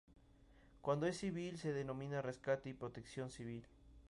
Cuando 0.81 1.05
es 1.05 1.15
civil 1.19 1.59
se 1.59 1.73
denomina 1.73 2.23
rescate 2.23 2.69
y 2.69 2.73
protección 2.73 3.29
civil. 3.29 3.67